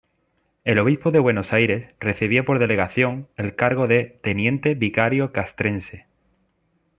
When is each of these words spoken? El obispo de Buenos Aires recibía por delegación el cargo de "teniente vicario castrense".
El 0.63 0.79
obispo 0.79 1.11
de 1.11 1.19
Buenos 1.19 1.53
Aires 1.53 1.93
recibía 1.99 2.41
por 2.43 2.57
delegación 2.57 3.27
el 3.37 3.55
cargo 3.55 3.85
de 3.87 4.17
"teniente 4.23 4.73
vicario 4.73 5.31
castrense". 5.31 6.07